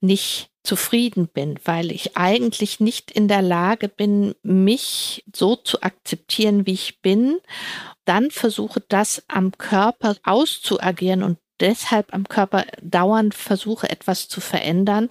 [0.00, 6.66] nicht zufrieden bin, weil ich eigentlich nicht in der Lage bin, mich so zu akzeptieren,
[6.66, 7.38] wie ich bin,
[8.08, 15.08] dann versuche das am Körper auszuagieren und deshalb am Körper dauernd versuche etwas zu verändern,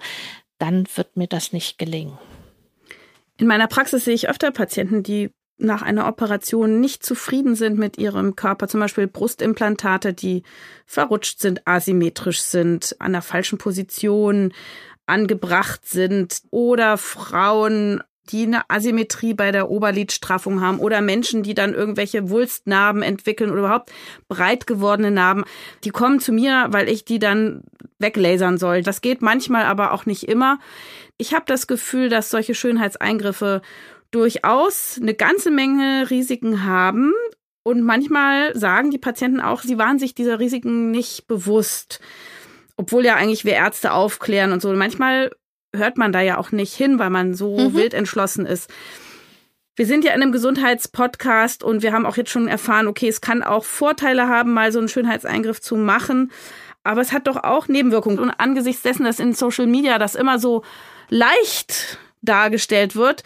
[0.57, 2.17] dann wird mir das nicht gelingen.
[3.37, 5.29] In meiner Praxis sehe ich öfter Patienten, die
[5.59, 10.43] nach einer Operation nicht zufrieden sind mit ihrem Körper, zum Beispiel Brustimplantate, die
[10.85, 14.53] verrutscht sind, asymmetrisch sind, an der falschen Position
[15.05, 21.73] angebracht sind oder Frauen, die eine Asymmetrie bei der Oberlidstraffung haben oder Menschen, die dann
[21.73, 23.91] irgendwelche Wulstnarben entwickeln oder überhaupt
[24.27, 25.43] breit gewordene Narben,
[25.83, 27.63] die kommen zu mir, weil ich die dann
[27.99, 28.83] weglasern soll.
[28.83, 30.59] Das geht manchmal aber auch nicht immer.
[31.17, 33.61] Ich habe das Gefühl, dass solche Schönheitseingriffe
[34.11, 37.13] durchaus eine ganze Menge Risiken haben.
[37.63, 41.99] Und manchmal sagen die Patienten auch, sie waren sich dieser Risiken nicht bewusst.
[42.77, 44.71] Obwohl ja eigentlich wir Ärzte aufklären und so.
[44.73, 45.31] manchmal
[45.75, 47.73] hört man da ja auch nicht hin, weil man so mhm.
[47.75, 48.69] wild entschlossen ist.
[49.75, 53.21] Wir sind ja in einem Gesundheitspodcast und wir haben auch jetzt schon erfahren, okay, es
[53.21, 56.31] kann auch Vorteile haben, mal so einen Schönheitseingriff zu machen.
[56.83, 58.17] Aber es hat doch auch Nebenwirkungen.
[58.17, 60.63] Und angesichts dessen, dass in Social Media das immer so
[61.09, 63.23] leicht dargestellt wird,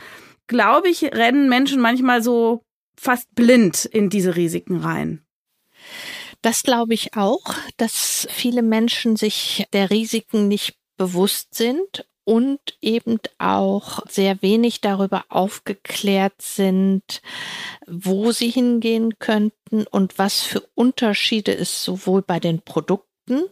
[0.48, 2.66] glaube ich, rennen Menschen manchmal so
[2.98, 5.24] fast blind in diese Risiken rein.
[6.42, 13.20] Das glaube ich auch, dass viele Menschen sich der Risiken nicht bewusst sind und eben
[13.40, 17.22] auch sehr wenig darüber aufgeklärt sind,
[17.88, 23.44] wo sie hingehen könnten und was für Unterschiede es sowohl bei den Produkten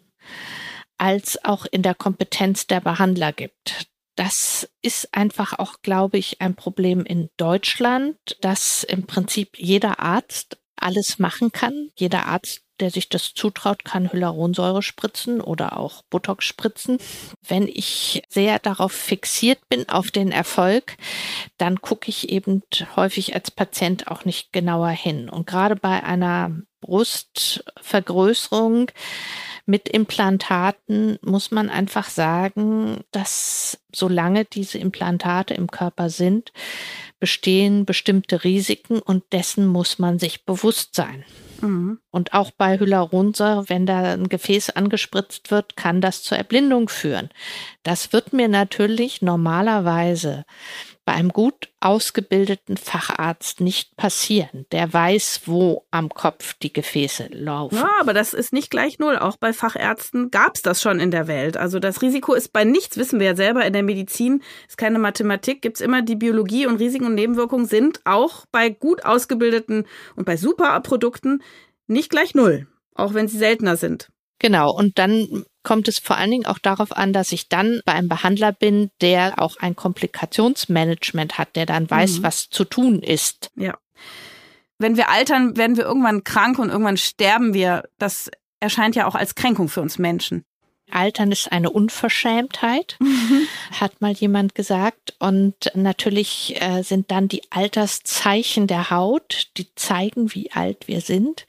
[0.98, 3.88] als auch in der Kompetenz der Behandler gibt.
[4.16, 10.60] Das ist einfach auch, glaube ich, ein Problem in Deutschland, dass im Prinzip jeder Arzt
[10.76, 11.90] alles machen kann.
[11.96, 16.98] Jeder Arzt der sich das zutraut, kann Hyaluronsäure spritzen oder auch Botox spritzen.
[17.48, 20.98] Wenn ich sehr darauf fixiert bin, auf den Erfolg,
[21.58, 22.64] dann gucke ich eben
[22.96, 25.30] häufig als Patient auch nicht genauer hin.
[25.30, 26.52] Und gerade bei einer
[26.82, 28.92] Brustvergrößerung
[29.66, 36.52] mit Implantaten muss man einfach sagen, dass solange diese Implantate im Körper sind,
[37.20, 41.24] bestehen bestimmte Risiken und dessen muss man sich bewusst sein.
[41.62, 42.00] Mhm.
[42.12, 47.30] Und auch bei Hyaluronsäure, wenn da ein Gefäß angespritzt wird, kann das zur Erblindung führen.
[47.84, 50.46] Das wird mir natürlich normalerweise
[51.10, 54.68] bei einem gut ausgebildeten Facharzt nicht passieren.
[54.72, 57.78] Der weiß, wo am Kopf die Gefäße laufen.
[57.78, 59.18] Ja, aber das ist nicht gleich null.
[59.18, 61.58] Auch bei Fachärzten gab es das schon in der Welt.
[61.58, 65.00] Also das Risiko ist bei nichts, wissen wir ja selber in der Medizin, ist keine
[65.00, 69.88] Mathematik, gibt es immer die Biologie und Risiken und Nebenwirkungen sind auch bei gut ausgebildeten
[70.16, 71.42] und bei Superprodukten
[71.88, 74.10] nicht gleich null, auch wenn sie seltener sind.
[74.38, 77.94] Genau, und dann kommt es vor allen Dingen auch darauf an, dass ich dann bei
[77.94, 82.24] einem Behandler bin, der auch ein Komplikationsmanagement hat, der dann weiß, mhm.
[82.24, 83.52] was zu tun ist.
[83.56, 83.78] Ja.
[84.80, 87.84] Wenn wir altern, werden wir irgendwann krank und irgendwann sterben wir.
[88.00, 90.44] Das erscheint ja auch als Kränkung für uns Menschen.
[90.92, 93.48] Altern ist eine Unverschämtheit, mhm.
[93.80, 95.16] hat mal jemand gesagt.
[95.20, 101.46] Und natürlich äh, sind dann die Alterszeichen der Haut, die zeigen, wie alt wir sind,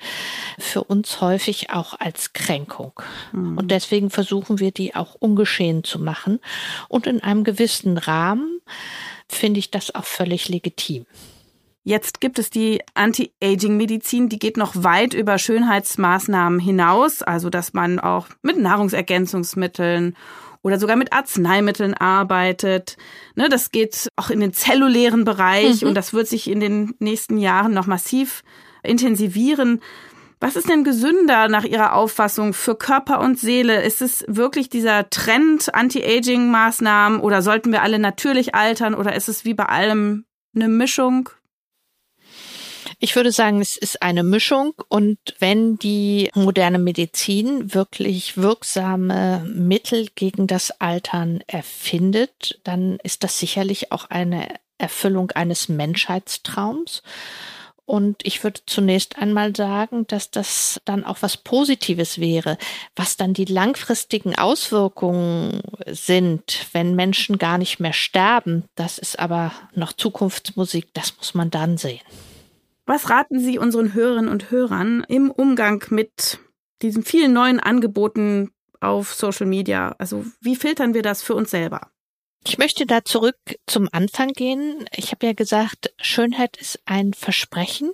[0.58, 2.92] für uns häufig auch als Kränkung.
[3.32, 3.58] Mhm.
[3.58, 6.40] Und deswegen versuchen wir die auch ungeschehen zu machen.
[6.88, 8.60] Und in einem gewissen Rahmen
[9.28, 11.06] finde ich das auch völlig legitim.
[11.90, 17.98] Jetzt gibt es die Anti-Aging-Medizin, die geht noch weit über Schönheitsmaßnahmen hinaus, also dass man
[17.98, 20.16] auch mit Nahrungsergänzungsmitteln
[20.62, 22.96] oder sogar mit Arzneimitteln arbeitet.
[23.34, 25.88] Ne, das geht auch in den zellulären Bereich mhm.
[25.88, 28.44] und das wird sich in den nächsten Jahren noch massiv
[28.84, 29.80] intensivieren.
[30.38, 33.82] Was ist denn gesünder nach Ihrer Auffassung für Körper und Seele?
[33.82, 39.44] Ist es wirklich dieser Trend Anti-Aging-Maßnahmen oder sollten wir alle natürlich altern oder ist es
[39.44, 40.24] wie bei allem
[40.54, 41.30] eine Mischung?
[43.02, 50.08] Ich würde sagen, es ist eine Mischung und wenn die moderne Medizin wirklich wirksame Mittel
[50.14, 57.02] gegen das Altern erfindet, dann ist das sicherlich auch eine Erfüllung eines Menschheitstraums.
[57.86, 62.58] Und ich würde zunächst einmal sagen, dass das dann auch was Positives wäre.
[62.96, 69.52] Was dann die langfristigen Auswirkungen sind, wenn Menschen gar nicht mehr sterben, das ist aber
[69.74, 72.02] noch Zukunftsmusik, das muss man dann sehen.
[72.90, 76.40] Was raten Sie unseren Hörerinnen und Hörern im Umgang mit
[76.82, 79.94] diesen vielen neuen Angeboten auf Social Media?
[79.98, 81.92] Also wie filtern wir das für uns selber?
[82.44, 83.36] Ich möchte da zurück
[83.68, 84.86] zum Anfang gehen.
[84.96, 87.92] Ich habe ja gesagt, Schönheit ist ein Versprechen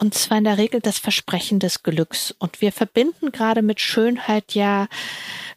[0.00, 2.34] und zwar in der Regel das Versprechen des Glücks.
[2.40, 4.88] Und wir verbinden gerade mit Schönheit ja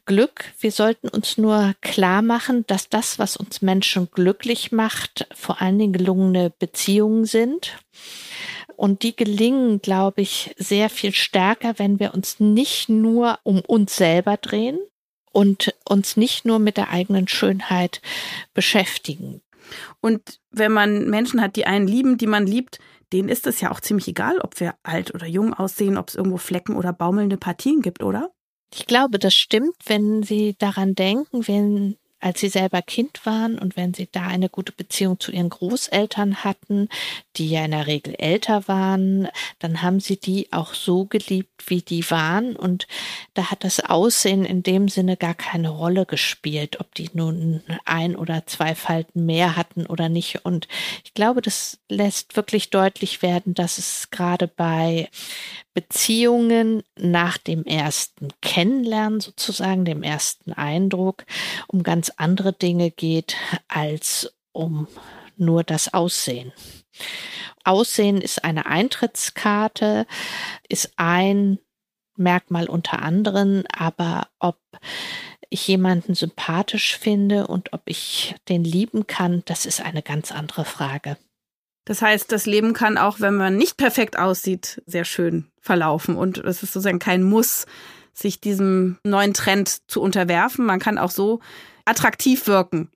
[0.06, 0.54] Glück.
[0.60, 5.80] Wir sollten uns nur klar machen, dass das, was uns Menschen glücklich macht, vor allen
[5.80, 7.78] Dingen gelungene Beziehungen sind.
[8.82, 13.96] Und die gelingen, glaube ich, sehr viel stärker, wenn wir uns nicht nur um uns
[13.96, 14.80] selber drehen
[15.32, 18.02] und uns nicht nur mit der eigenen Schönheit
[18.56, 19.44] beschäftigen.
[20.00, 22.80] Und wenn man Menschen hat, die einen lieben, die man liebt,
[23.14, 26.16] denen ist es ja auch ziemlich egal, ob wir alt oder jung aussehen, ob es
[26.16, 28.32] irgendwo Flecken oder baumelnde Partien gibt, oder?
[28.74, 33.76] Ich glaube, das stimmt, wenn Sie daran denken, wenn als sie selber Kind waren und
[33.76, 36.88] wenn sie da eine gute Beziehung zu ihren Großeltern hatten,
[37.36, 39.28] die ja in der Regel älter waren,
[39.60, 42.56] dann haben sie die auch so geliebt, wie die waren.
[42.56, 42.88] Und
[43.34, 48.16] da hat das Aussehen in dem Sinne gar keine Rolle gespielt, ob die nun ein
[48.16, 50.46] oder zwei Falten mehr hatten oder nicht.
[50.46, 50.68] Und
[51.04, 55.10] ich glaube, das lässt wirklich deutlich werden, dass es gerade bei
[55.74, 61.26] Beziehungen nach dem ersten Kennenlernen sozusagen, dem ersten Eindruck,
[61.68, 64.88] um ganz andere Dinge geht als um
[65.38, 66.52] nur das Aussehen.
[67.64, 70.06] Aussehen ist eine Eintrittskarte,
[70.68, 71.60] ist ein
[72.16, 74.60] Merkmal unter anderen, aber ob
[75.50, 80.66] ich jemanden sympathisch finde und ob ich den lieben kann, das ist eine ganz andere
[80.66, 81.18] Frage.
[81.86, 86.16] Das heißt, das Leben kann auch, wenn man nicht perfekt aussieht, sehr schön verlaufen.
[86.16, 87.66] Und es ist sozusagen kein Muss,
[88.14, 90.66] sich diesem neuen Trend zu unterwerfen.
[90.66, 91.40] Man kann auch so
[91.86, 92.92] attraktiv wirken.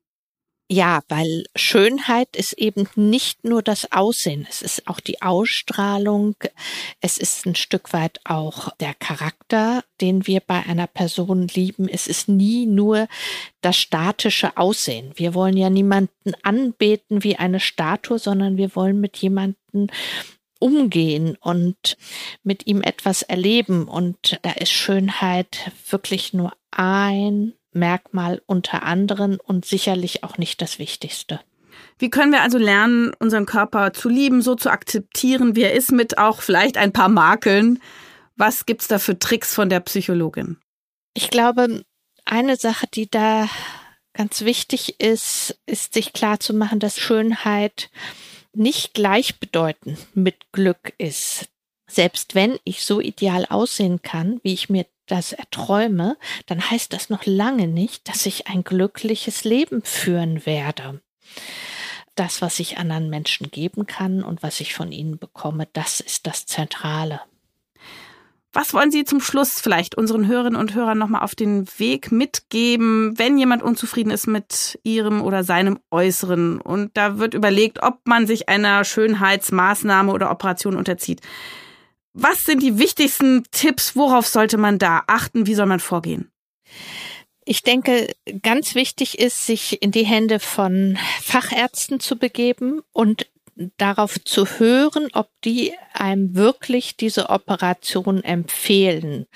[0.68, 6.36] Ja, weil Schönheit ist eben nicht nur das Aussehen, es ist auch die Ausstrahlung,
[7.02, 11.88] es ist ein Stück weit auch der Charakter, den wir bei einer Person lieben.
[11.88, 13.08] Es ist nie nur
[13.62, 15.12] das statische Aussehen.
[15.16, 19.92] Wir wollen ja niemanden anbeten wie eine Statue, sondern wir wollen mit jemanden
[20.58, 21.96] umgehen und
[22.42, 23.88] mit ihm etwas erleben.
[23.88, 30.80] Und da ist Schönheit wirklich nur ein Merkmal unter anderen und sicherlich auch nicht das
[30.80, 31.40] Wichtigste.
[31.98, 35.92] Wie können wir also lernen, unseren Körper zu lieben, so zu akzeptieren, wie er ist,
[35.92, 37.80] mit auch vielleicht ein paar Makeln?
[38.36, 40.58] Was gibt's da für Tricks von der Psychologin?
[41.14, 41.84] Ich glaube,
[42.26, 43.48] eine Sache, die da
[44.14, 47.90] ganz wichtig ist, ist sich klar zu machen, dass Schönheit
[48.54, 51.48] nicht gleichbedeutend mit Glück ist.
[51.90, 57.10] Selbst wenn ich so ideal aussehen kann, wie ich mir das erträume, dann heißt das
[57.10, 61.02] noch lange nicht, dass ich ein glückliches Leben führen werde.
[62.16, 66.28] Das, was ich anderen Menschen geben kann und was ich von ihnen bekomme, das ist
[66.28, 67.22] das Zentrale.
[68.56, 73.20] Was wollen Sie zum Schluss vielleicht unseren Hörerinnen und Hörern nochmal auf den Weg mitgeben,
[73.20, 78.28] wenn jemand unzufrieden ist mit ihrem oder seinem Äußeren und da wird überlegt, ob man
[78.28, 81.20] sich einer Schönheitsmaßnahme oder Operation unterzieht?
[82.18, 83.98] Was sind die wichtigsten Tipps?
[83.98, 85.48] Worauf sollte man da achten?
[85.48, 86.32] Wie soll man vorgehen?
[87.44, 93.28] Ich denke, ganz wichtig ist, sich in die Hände von Fachärzten zu begeben und
[93.78, 99.28] darauf zu hören, ob die einem wirklich diese Operation empfehlen.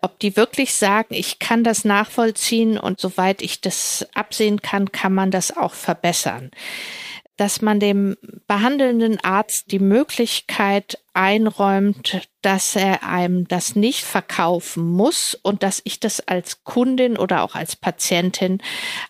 [0.00, 5.14] Ob die wirklich sagen, ich kann das nachvollziehen und soweit ich das absehen kann, kann
[5.14, 6.52] man das auch verbessern
[7.36, 8.16] dass man dem
[8.46, 15.98] behandelnden Arzt die Möglichkeit einräumt, dass er einem das nicht verkaufen muss und dass ich
[15.98, 18.62] das als Kundin oder auch als Patientin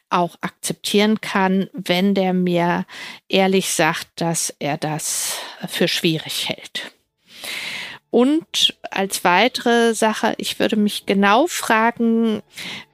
[0.09, 2.87] auch akzeptieren kann, wenn der mir
[3.29, 6.93] ehrlich sagt, dass er das für schwierig hält.
[8.11, 12.43] Und als weitere Sache, ich würde mich genau fragen,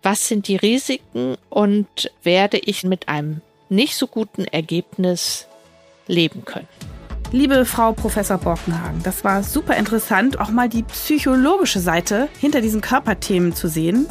[0.03, 5.47] was sind die Risiken und werde ich mit einem nicht so guten Ergebnis
[6.07, 6.68] leben können.
[7.33, 12.81] Liebe Frau Professor Borkenhagen, das war super interessant, auch mal die psychologische Seite hinter diesen
[12.81, 14.07] Körperthemen zu sehen.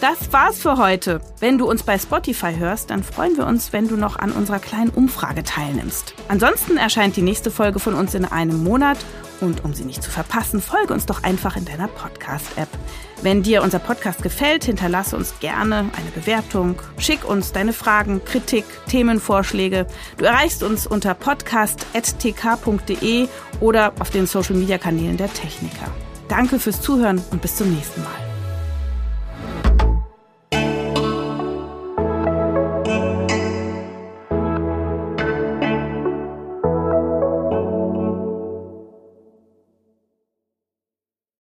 [0.00, 1.20] Das war's für heute.
[1.40, 4.60] Wenn du uns bei Spotify hörst, dann freuen wir uns, wenn du noch an unserer
[4.60, 6.14] kleinen Umfrage teilnimmst.
[6.28, 8.98] Ansonsten erscheint die nächste Folge von uns in einem Monat
[9.40, 12.68] und um sie nicht zu verpassen, folge uns doch einfach in deiner Podcast-App.
[13.22, 18.64] Wenn dir unser Podcast gefällt, hinterlasse uns gerne eine Bewertung, schick uns deine Fragen, Kritik,
[18.88, 19.86] Themenvorschläge.
[20.18, 23.28] Du erreichst uns unter podcast.tk.de
[23.60, 25.90] oder auf den Social-Media-Kanälen der Techniker.
[26.28, 28.33] Danke fürs Zuhören und bis zum nächsten Mal.